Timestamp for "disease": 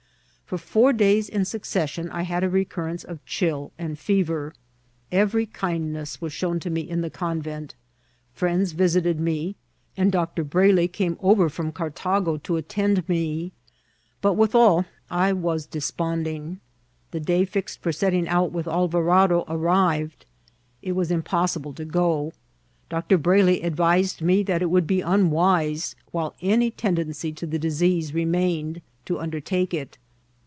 27.57-28.13